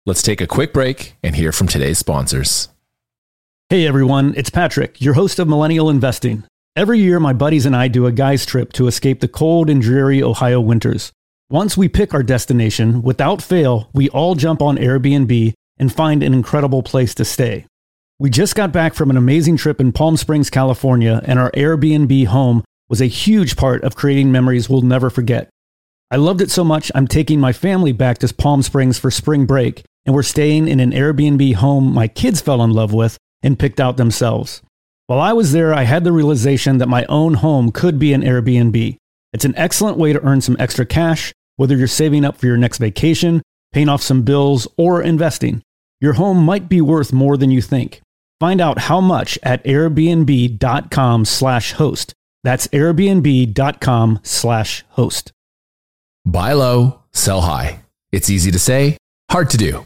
[0.03, 2.69] Let's take a quick break and hear from today's sponsors.
[3.69, 6.43] Hey everyone, it's Patrick, your host of Millennial Investing.
[6.75, 9.79] Every year, my buddies and I do a guy's trip to escape the cold and
[9.79, 11.11] dreary Ohio winters.
[11.51, 16.33] Once we pick our destination, without fail, we all jump on Airbnb and find an
[16.33, 17.67] incredible place to stay.
[18.17, 22.25] We just got back from an amazing trip in Palm Springs, California, and our Airbnb
[22.25, 25.47] home was a huge part of creating memories we'll never forget.
[26.09, 29.45] I loved it so much, I'm taking my family back to Palm Springs for spring
[29.45, 33.59] break, and we're staying in an Airbnb home my kids fell in love with and
[33.59, 34.61] picked out themselves.
[35.07, 38.21] While I was there, I had the realization that my own home could be an
[38.21, 38.97] Airbnb.
[39.33, 42.57] It's an excellent way to earn some extra cash, whether you're saving up for your
[42.57, 43.41] next vacation,
[43.73, 45.61] paying off some bills, or investing.
[45.99, 48.01] Your home might be worth more than you think.
[48.39, 52.13] Find out how much at airbnb.com/host.
[52.43, 55.31] That's airbnb.com/host.
[56.25, 57.81] Buy low, sell high.
[58.11, 58.97] It's easy to say,
[59.29, 59.85] hard to do.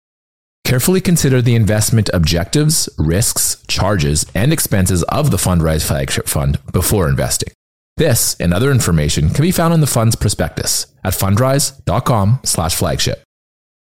[0.63, 7.09] Carefully consider the investment objectives, risks, charges, and expenses of the Fundrise Flagship Fund before
[7.09, 7.51] investing.
[7.97, 13.23] This and other information can be found in the fund's prospectus at fundrise.com/flagship.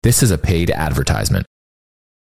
[0.05, 1.47] This is a paid advertisement.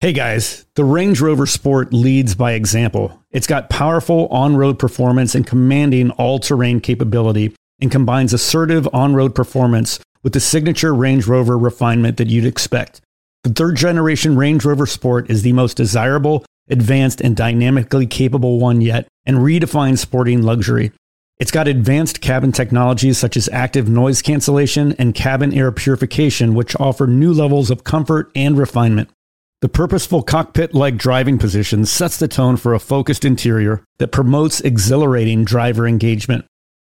[0.01, 3.23] Hey guys, the Range Rover Sport leads by example.
[3.31, 9.14] It's got powerful on road performance and commanding all terrain capability and combines assertive on
[9.14, 13.01] road performance with the signature Range Rover refinement that you'd expect.
[13.44, 18.81] The third generation Range Rover Sport is the most desirable, advanced, and dynamically capable one
[18.81, 20.92] yet and redefines sporting luxury.
[21.40, 26.76] It's got advanced cabin technologies such as active noise cancellation and cabin air purification, which
[26.78, 29.11] offer new levels of comfort and refinement.
[29.61, 34.61] The purposeful cockpit like driving position sets the tone for a focused interior that promotes
[34.61, 36.44] exhilarating driver engagement.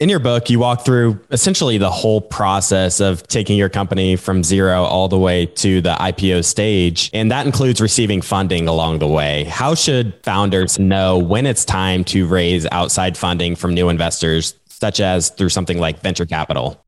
[0.00, 4.42] In your book, you walk through essentially the whole process of taking your company from
[4.42, 7.10] zero all the way to the IPO stage.
[7.14, 9.44] And that includes receiving funding along the way.
[9.44, 14.98] How should founders know when it's time to raise outside funding from new investors, such
[14.98, 16.84] as through something like venture capital?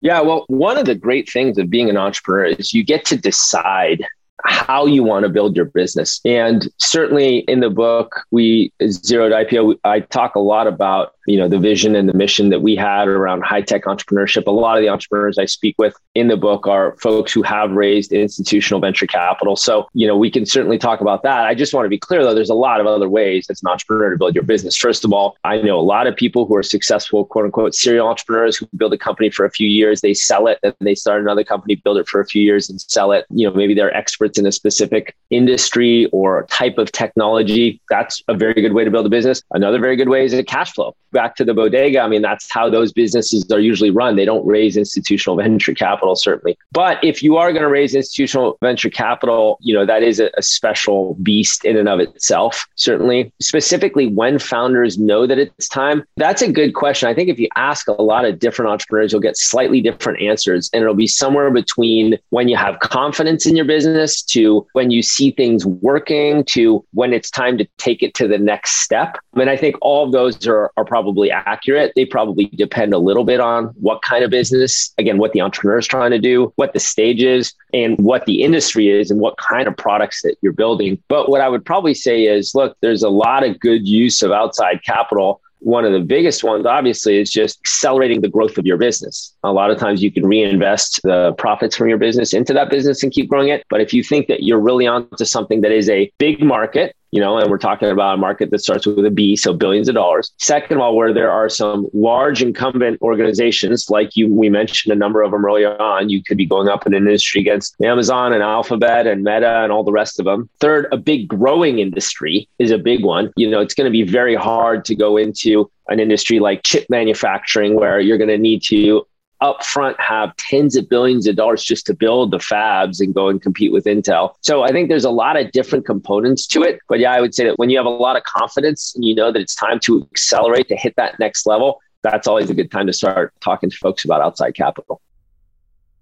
[0.00, 3.16] Yeah, well, one of the great things of being an entrepreneur is you get to
[3.16, 4.04] decide
[4.44, 6.20] how you want to build your business.
[6.24, 11.36] And certainly in the book, we Zero to IPO, I talk a lot about you
[11.36, 14.46] know the vision and the mission that we had around high tech entrepreneurship.
[14.46, 17.70] A lot of the entrepreneurs I speak with in the book are folks who have
[17.70, 19.54] raised institutional venture capital.
[19.54, 21.46] So you know we can certainly talk about that.
[21.46, 23.68] I just want to be clear though, there's a lot of other ways as an
[23.68, 24.76] entrepreneur to build your business.
[24.76, 28.08] First of all, I know a lot of people who are successful, quote unquote, serial
[28.08, 31.22] entrepreneurs who build a company for a few years, they sell it, and they start
[31.22, 33.24] another company, build it for a few years, and sell it.
[33.30, 37.80] You know maybe they're experts in a specific industry or type of technology.
[37.88, 39.44] That's a very good way to build a business.
[39.52, 42.50] Another very good way is a cash flow back to the bodega, I mean, that's
[42.50, 44.16] how those businesses are usually run.
[44.16, 46.56] They don't raise institutional venture capital, certainly.
[46.72, 50.30] But if you are going to raise institutional venture capital, you know, that is a,
[50.38, 53.30] a special beast in and of itself, certainly.
[53.38, 57.06] Specifically, when founders know that it's time, that's a good question.
[57.06, 60.70] I think if you ask a lot of different entrepreneurs, you'll get slightly different answers.
[60.72, 65.02] And it'll be somewhere between when you have confidence in your business to when you
[65.02, 69.18] see things working to when it's time to take it to the next step.
[69.34, 71.92] And I think all of those are, are probably probably accurate.
[71.96, 75.78] They probably depend a little bit on what kind of business, again, what the entrepreneur
[75.78, 79.38] is trying to do, what the stage is, and what the industry is, and what
[79.38, 81.02] kind of products that you're building.
[81.08, 84.30] But what I would probably say is look, there's a lot of good use of
[84.30, 88.78] outside capital one of the biggest ones, obviously, is just accelerating the growth of your
[88.78, 89.36] business.
[89.42, 93.02] A lot of times you can reinvest the profits from your business into that business
[93.02, 93.66] and keep growing it.
[93.68, 97.20] But if you think that you're really onto something that is a big market you
[97.20, 99.94] know, and we're talking about a market that starts with a B, so billions of
[99.94, 100.32] dollars.
[100.38, 104.96] Second of all, where there are some large incumbent organizations, like you, we mentioned a
[104.96, 108.32] number of them earlier on, you could be going up in an industry against Amazon
[108.32, 110.48] and Alphabet and Meta and all the rest of them.
[110.60, 113.32] Third, a big growing industry is a big one.
[113.36, 116.86] You know, it's going to be very hard to go into an industry like chip
[116.88, 119.06] manufacturing where you're going to need to
[119.42, 123.40] upfront have tens of billions of dollars just to build the fabs and go and
[123.40, 124.34] compete with Intel.
[124.40, 126.80] So I think there's a lot of different components to it.
[126.88, 129.14] But yeah, I would say that when you have a lot of confidence and you
[129.14, 132.70] know that it's time to accelerate to hit that next level, that's always a good
[132.70, 135.00] time to start talking to folks about outside capital.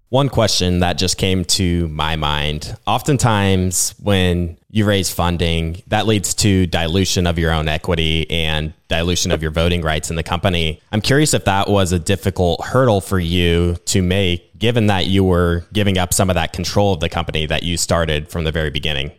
[0.09, 6.33] One question that just came to my mind oftentimes, when you raise funding, that leads
[6.35, 10.81] to dilution of your own equity and dilution of your voting rights in the company.
[10.91, 15.23] I'm curious if that was a difficult hurdle for you to make, given that you
[15.23, 18.51] were giving up some of that control of the company that you started from the
[18.51, 19.11] very beginning.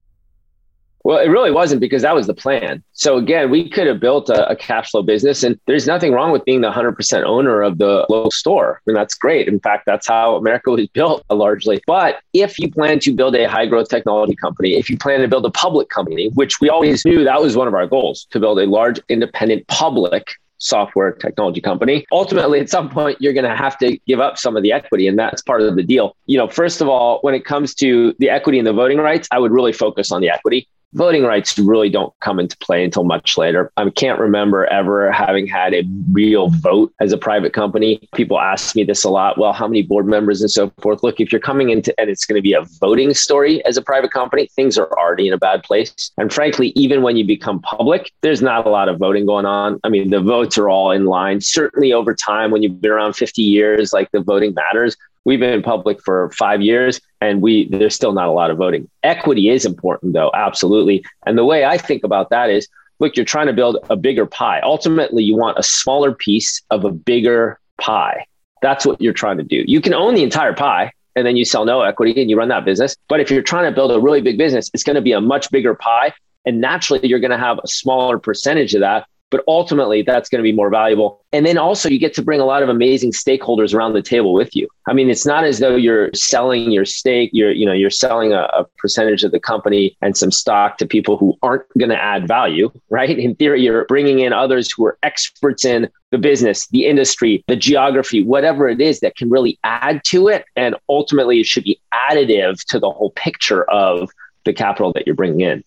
[1.02, 2.82] Well, it really wasn't because that was the plan.
[2.92, 6.30] So again, we could have built a, a, cash flow business, and there's nothing wrong
[6.30, 8.82] with being the 100% owner of the local store.
[8.86, 9.48] Mean, that's great.
[9.48, 11.80] In fact, that's how America was built largely.
[11.86, 15.28] But if you plan to build a high growth technology company, if you plan to
[15.28, 18.40] build a public company, which we always knew that was one of our goals to
[18.40, 22.04] build a large independent public software technology company.
[22.12, 25.08] Ultimately, at some point, you're going to have to give up some of the equity,
[25.08, 26.14] and that's part of the deal.
[26.26, 29.26] You know, first of all, when it comes to the equity and the voting rights,
[29.32, 33.04] I would really focus on the equity voting rights really don't come into play until
[33.04, 33.72] much later.
[33.76, 38.08] I can't remember ever having had a real vote as a private company.
[38.14, 39.38] People ask me this a lot.
[39.38, 41.02] Well, how many board members and so forth?
[41.02, 43.82] Look, if you're coming into and it's going to be a voting story as a
[43.82, 46.10] private company, things are already in a bad place.
[46.18, 49.80] And frankly, even when you become public, there's not a lot of voting going on.
[49.84, 51.40] I mean, the votes are all in line.
[51.40, 54.96] Certainly over time, when you've been around 50 years, like the voting matters.
[55.24, 58.88] We've been public for five years and we there's still not a lot of voting.
[59.02, 61.04] Equity is important though, absolutely.
[61.26, 62.68] And the way I think about that is
[63.00, 64.60] look, you're trying to build a bigger pie.
[64.62, 68.26] Ultimately, you want a smaller piece of a bigger pie.
[68.62, 69.64] That's what you're trying to do.
[69.66, 72.48] You can own the entire pie and then you sell no equity and you run
[72.48, 72.96] that business.
[73.08, 75.20] But if you're trying to build a really big business, it's going to be a
[75.20, 76.12] much bigger pie.
[76.44, 80.40] And naturally, you're going to have a smaller percentage of that but ultimately that's going
[80.40, 81.24] to be more valuable.
[81.32, 84.32] And then also you get to bring a lot of amazing stakeholders around the table
[84.32, 84.68] with you.
[84.86, 88.32] I mean, it's not as though you're selling your stake, you're, you know, you're selling
[88.32, 92.02] a, a percentage of the company and some stock to people who aren't going to
[92.02, 93.18] add value, right?
[93.18, 97.56] In theory, you're bringing in others who are experts in the business, the industry, the
[97.56, 100.44] geography, whatever it is that can really add to it.
[100.56, 104.10] And ultimately it should be additive to the whole picture of
[104.44, 105.62] the capital that you're bringing in.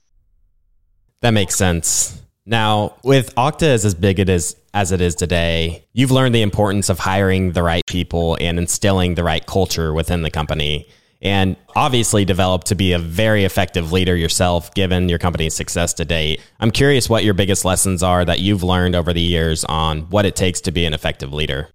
[1.21, 2.22] That makes sense.
[2.45, 6.41] Now, with Okta as as big it is as it is today, you've learned the
[6.41, 10.87] importance of hiring the right people and instilling the right culture within the company.
[11.21, 16.05] And obviously developed to be a very effective leader yourself, given your company's success to
[16.05, 16.41] date.
[16.59, 20.25] I'm curious what your biggest lessons are that you've learned over the years on what
[20.25, 21.69] it takes to be an effective leader.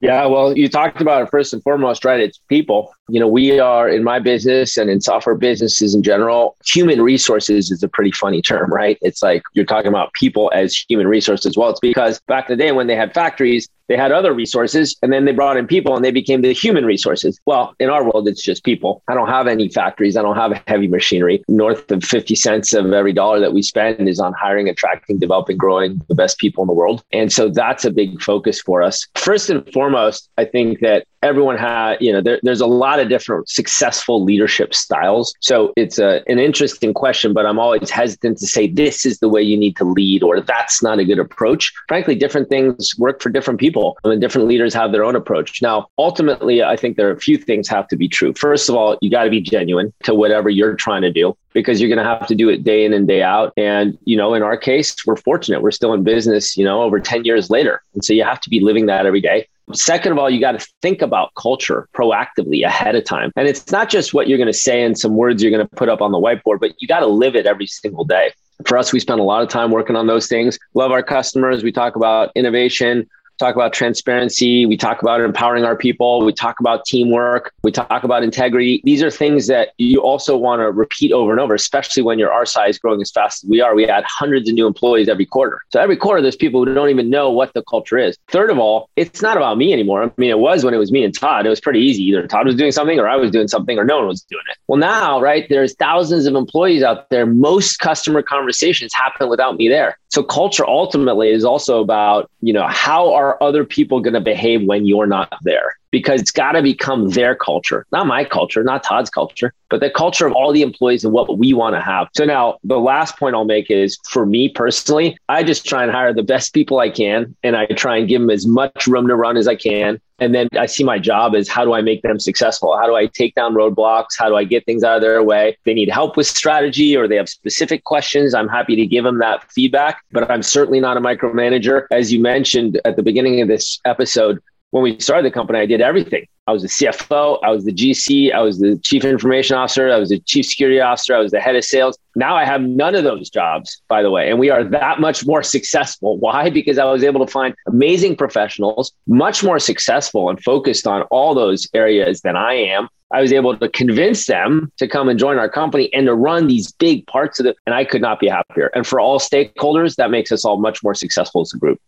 [0.00, 2.20] Yeah, well, you talked about it first and foremost, right?
[2.20, 2.92] It's people.
[3.10, 7.70] You know, we are in my business and in software businesses in general, human resources
[7.70, 8.98] is a pretty funny term, right?
[9.02, 11.56] It's like you're talking about people as human resources.
[11.56, 14.96] Well, it's because back in the day when they had factories, they had other resources
[15.02, 17.40] and then they brought in people and they became the human resources.
[17.44, 19.02] Well, in our world, it's just people.
[19.08, 20.16] I don't have any factories.
[20.16, 21.42] I don't have heavy machinery.
[21.48, 25.56] North of 50 cents of every dollar that we spend is on hiring, attracting, developing,
[25.56, 27.02] growing the best people in the world.
[27.12, 29.08] And so that's a big focus for us.
[29.16, 33.08] First and foremost, I think that everyone has, you know, there, there's a lot of
[33.08, 35.34] different successful leadership styles.
[35.40, 39.28] So it's a, an interesting question, but I'm always hesitant to say this is the
[39.28, 41.72] way you need to lead or that's not a good approach.
[41.88, 45.16] Frankly, different things work for different people I and mean, different leaders have their own
[45.16, 45.62] approach.
[45.62, 48.32] Now, ultimately, I think there are a few things have to be true.
[48.34, 51.80] First of all, you got to be genuine to whatever you're trying to do because
[51.80, 53.52] you're going to have to do it day in and day out.
[53.56, 55.62] And, you know, in our case, we're fortunate.
[55.62, 57.82] We're still in business, you know, over 10 years later.
[57.94, 59.48] And so you have to be living that every day.
[59.74, 63.32] Second of all, you got to think about culture proactively ahead of time.
[63.36, 65.76] And it's not just what you're going to say and some words you're going to
[65.76, 68.32] put up on the whiteboard, but you got to live it every single day.
[68.66, 70.58] For us, we spend a lot of time working on those things.
[70.74, 71.62] Love our customers.
[71.62, 73.08] We talk about innovation
[73.40, 74.66] talk about transparency.
[74.66, 76.24] We talk about empowering our people.
[76.24, 77.52] We talk about teamwork.
[77.62, 78.82] We talk about integrity.
[78.84, 82.30] These are things that you also want to repeat over and over, especially when you're
[82.30, 83.74] our size growing as fast as we are.
[83.74, 85.60] We add hundreds of new employees every quarter.
[85.70, 88.16] So every quarter, there's people who don't even know what the culture is.
[88.28, 90.04] Third of all, it's not about me anymore.
[90.04, 91.46] I mean, it was when it was me and Todd.
[91.46, 92.02] It was pretty easy.
[92.04, 94.44] Either Todd was doing something or I was doing something or no one was doing
[94.50, 94.58] it.
[94.68, 97.24] Well, now, right, there's thousands of employees out there.
[97.24, 99.96] Most customer conversations happen without me there.
[100.08, 104.62] So culture ultimately is also about, you know, how are other people going to behave
[104.64, 105.76] when you're not there?
[105.90, 109.90] Because it's got to become their culture, not my culture, not Todd's culture, but the
[109.90, 112.08] culture of all the employees and what we want to have.
[112.14, 115.90] So now the last point I'll make is for me personally, I just try and
[115.90, 119.08] hire the best people I can and I try and give them as much room
[119.08, 120.00] to run as I can.
[120.20, 122.76] And then I see my job is how do I make them successful?
[122.76, 124.10] How do I take down roadblocks?
[124.18, 125.50] How do I get things out of their way?
[125.50, 129.04] If they need help with strategy or they have specific questions, I'm happy to give
[129.04, 130.02] them that feedback.
[130.12, 131.86] But I'm certainly not a micromanager.
[131.90, 134.40] As you mentioned at the beginning of this episode,
[134.70, 136.26] when we started the company, I did everything.
[136.46, 139.98] I was the CFO, I was the GC, I was the chief information officer, I
[139.98, 141.96] was the chief security officer, I was the head of sales.
[142.16, 144.28] Now I have none of those jobs, by the way.
[144.30, 146.18] And we are that much more successful.
[146.20, 146.50] Why?
[146.50, 151.34] Because I was able to find amazing professionals, much more successful and focused on all
[151.34, 152.88] those areas than I am.
[153.12, 156.46] I was able to convince them to come and join our company and to run
[156.46, 157.56] these big parts of it.
[157.66, 158.70] And I could not be happier.
[158.74, 161.80] And for all stakeholders, that makes us all much more successful as a group.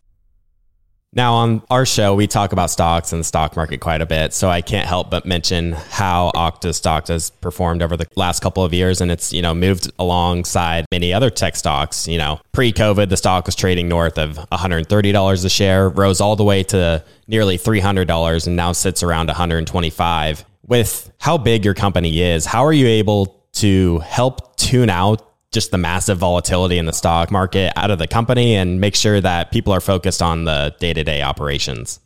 [1.14, 4.32] Now, on our show, we talk about stocks and the stock market quite a bit.
[4.32, 8.64] So I can't help but mention how Okta stock has performed over the last couple
[8.64, 9.02] of years.
[9.02, 12.08] And it's, you know, moved alongside many other tech stocks.
[12.08, 16.34] You know, pre COVID, the stock was trading north of $130 a share, rose all
[16.34, 20.44] the way to nearly $300 and now sits around 125.
[20.66, 25.70] With how big your company is, how are you able to help tune out just
[25.70, 29.50] the massive volatility in the stock market out of the company and make sure that
[29.50, 32.00] people are focused on the day to day operations?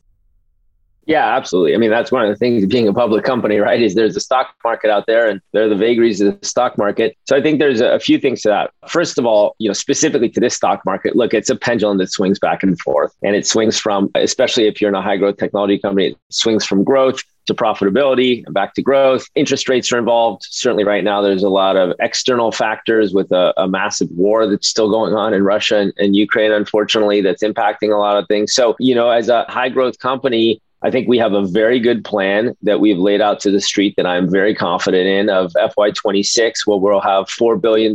[1.07, 1.72] Yeah, absolutely.
[1.72, 3.80] I mean, that's one of the things being a public company, right?
[3.80, 6.76] Is there's a stock market out there and there are the vagaries of the stock
[6.76, 7.16] market.
[7.28, 8.72] So I think there's a few things to that.
[8.88, 12.11] First of all, you know, specifically to this stock market, look, it's a pendulum that
[12.11, 13.14] swings back and forth.
[13.22, 16.66] And it swings from, especially if you're in a high growth technology company, it swings
[16.66, 19.28] from growth to profitability and back to growth.
[19.34, 20.47] Interest rates are involved.
[20.51, 24.68] Certainly, right now, there's a lot of external factors with a, a massive war that's
[24.68, 28.53] still going on in Russia and, and Ukraine, unfortunately, that's impacting a lot of things.
[28.53, 32.05] So, you know, as a high growth company, I think we have a very good
[32.05, 36.66] plan that we've laid out to the street that I'm very confident in of FY26,
[36.66, 37.94] where we'll have $4 billion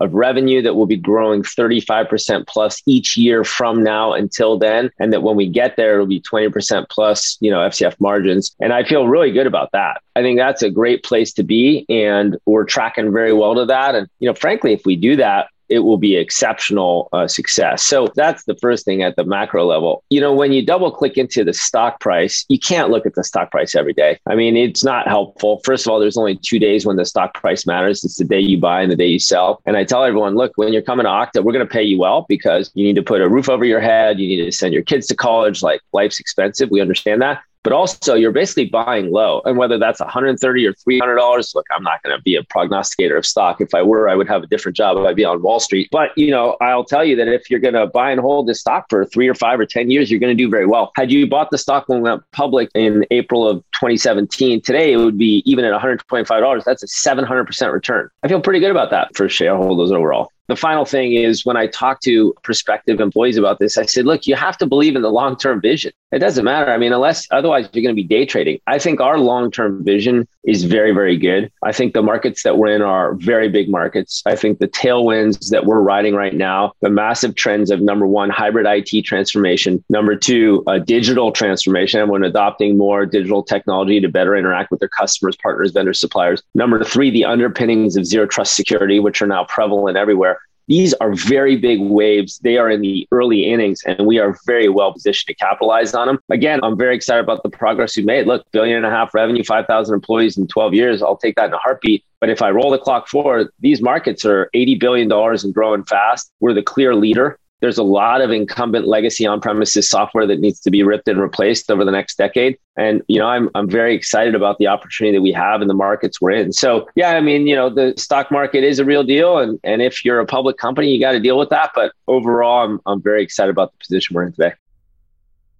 [0.00, 4.90] of revenue that will be growing 35% plus each year from now until then.
[4.98, 8.54] And that when we get there, it'll be 20% plus, you know, FCF margins.
[8.60, 10.02] And I feel really good about that.
[10.16, 11.84] I think that's a great place to be.
[11.88, 13.94] And we're tracking very well to that.
[13.94, 17.84] And, you know, frankly, if we do that, it will be exceptional uh, success.
[17.84, 20.04] So that's the first thing at the macro level.
[20.10, 23.24] You know, when you double click into the stock price, you can't look at the
[23.24, 24.18] stock price every day.
[24.26, 25.60] I mean, it's not helpful.
[25.64, 28.04] First of all, there's only two days when the stock price matters.
[28.04, 29.62] It's the day you buy and the day you sell.
[29.64, 31.98] And I tell everyone, look, when you're coming to Okta, we're going to pay you
[31.98, 34.18] well because you need to put a roof over your head.
[34.18, 35.62] You need to send your kids to college.
[35.62, 36.70] Like life's expensive.
[36.70, 39.42] We understand that but also you're basically buying low.
[39.44, 43.26] And whether that's 130 or $300, look, I'm not going to be a prognosticator of
[43.26, 43.60] stock.
[43.60, 44.96] If I were, I would have a different job.
[44.98, 45.88] I'd be on Wall Street.
[45.92, 48.60] But, you know, I'll tell you that if you're going to buy and hold this
[48.60, 50.92] stock for three or five or 10 years, you're going to do very well.
[50.96, 54.96] Had you bought the stock when it went public in April of 2017, today it
[54.96, 56.64] would be even at $125.
[56.64, 58.10] That's a 700% return.
[58.22, 61.68] I feel pretty good about that for shareholders overall the final thing is when I
[61.68, 65.10] talk to prospective employees about this, I said, look, you have to believe in the
[65.10, 65.92] long term vision.
[66.12, 66.72] It doesn't matter.
[66.72, 68.58] I mean, unless otherwise you're going to be day trading.
[68.66, 71.50] I think our long term vision is very, very good.
[71.62, 74.22] I think the markets that we're in are very big markets.
[74.24, 78.30] I think the tailwinds that we're riding right now, the massive trends of number one,
[78.30, 84.34] hybrid IT transformation, number two, uh, digital transformation, everyone adopting more digital technology to better
[84.34, 86.42] interact with their customers, partners, vendors, suppliers.
[86.54, 90.40] Number three, the underpinnings of zero trust security, which are now prevalent everywhere.
[90.70, 92.38] These are very big waves.
[92.44, 96.06] They are in the early innings, and we are very well positioned to capitalize on
[96.06, 96.20] them.
[96.30, 98.28] Again, I'm very excited about the progress we've made.
[98.28, 101.02] Look, billion and a half revenue, 5,000 employees in 12 years.
[101.02, 102.04] I'll take that in a heartbeat.
[102.20, 106.30] But if I roll the clock forward, these markets are $80 billion and growing fast.
[106.38, 110.70] We're the clear leader there's a lot of incumbent legacy on-premises software that needs to
[110.70, 112.58] be ripped and replaced over the next decade.
[112.76, 115.74] And you know, I'm I'm very excited about the opportunity that we have in the
[115.74, 116.52] markets we're in.
[116.52, 119.82] So yeah, I mean, you know, the stock market is a real deal, and and
[119.82, 121.70] if you're a public company, you got to deal with that.
[121.74, 124.54] But overall, I'm I'm very excited about the position we're in today.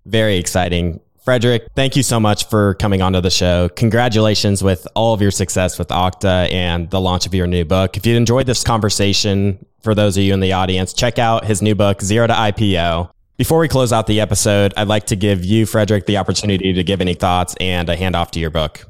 [0.07, 1.01] Very exciting.
[1.23, 3.69] Frederic, thank you so much for coming onto the show.
[3.71, 7.97] Congratulations with all of your success with Okta and the launch of your new book.
[7.97, 11.61] If you enjoyed this conversation, for those of you in the audience, check out his
[11.61, 13.11] new book, Zero to IPO.
[13.37, 16.83] Before we close out the episode, I'd like to give you, Frederic, the opportunity to
[16.83, 18.87] give any thoughts and a handoff to your book.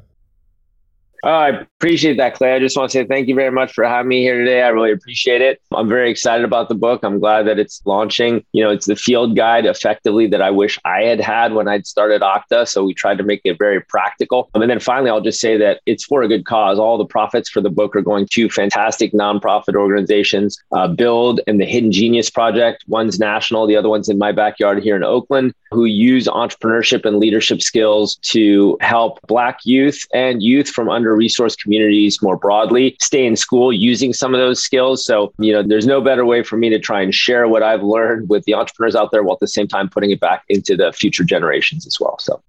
[1.23, 2.55] Oh, I appreciate that, Clay.
[2.55, 4.63] I just want to say thank you very much for having me here today.
[4.63, 5.61] I really appreciate it.
[5.71, 7.03] I'm very excited about the book.
[7.03, 8.43] I'm glad that it's launching.
[8.53, 11.85] You know, it's the field guide effectively that I wish I had had when I'd
[11.85, 12.67] started Okta.
[12.67, 14.49] So we tried to make it very practical.
[14.55, 16.79] And then finally, I'll just say that it's for a good cause.
[16.79, 21.61] All the profits for the book are going to fantastic nonprofit organizations, uh, Build and
[21.61, 22.83] the Hidden Genius Project.
[22.87, 27.17] One's national, the other one's in my backyard here in Oakland, who use entrepreneurship and
[27.17, 32.95] leadership skills to help Black youth and youth from under under resourced communities more broadly,
[32.99, 35.05] stay in school using some of those skills.
[35.05, 37.83] So, you know, there's no better way for me to try and share what I've
[37.83, 40.75] learned with the entrepreneurs out there while at the same time putting it back into
[40.75, 42.17] the future generations as well.
[42.19, 42.41] So,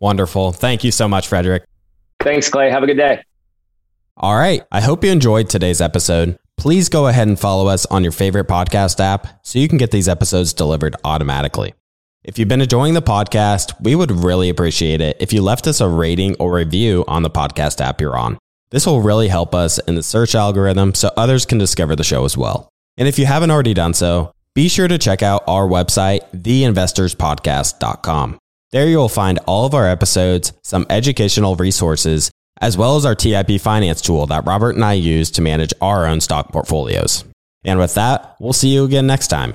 [0.00, 0.52] wonderful.
[0.52, 1.64] Thank you so much, Frederic.
[2.20, 2.70] Thanks, Clay.
[2.70, 3.22] Have a good day.
[4.16, 4.62] All right.
[4.72, 6.38] I hope you enjoyed today's episode.
[6.56, 9.92] Please go ahead and follow us on your favorite podcast app so you can get
[9.92, 11.72] these episodes delivered automatically.
[12.24, 15.80] If you've been enjoying the podcast, we would really appreciate it if you left us
[15.80, 18.38] a rating or review on the podcast app you're on.
[18.70, 22.24] This will really help us in the search algorithm so others can discover the show
[22.24, 22.68] as well.
[22.96, 28.38] And if you haven't already done so, be sure to check out our website, theinvestorspodcast.com.
[28.72, 33.60] There you'll find all of our episodes, some educational resources, as well as our TIP
[33.60, 37.24] finance tool that Robert and I use to manage our own stock portfolios.
[37.64, 39.54] And with that, we'll see you again next time.